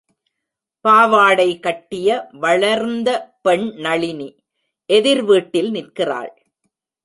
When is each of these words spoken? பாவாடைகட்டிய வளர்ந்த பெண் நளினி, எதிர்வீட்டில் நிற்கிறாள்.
பாவாடைகட்டிய 0.85 2.27
வளர்ந்த 2.31 3.09
பெண் 3.41 3.67
நளினி, 3.77 4.29
எதிர்வீட்டில் 4.89 5.71
நிற்கிறாள். 5.71 6.31